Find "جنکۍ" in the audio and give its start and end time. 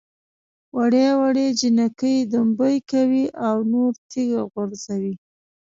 1.59-2.17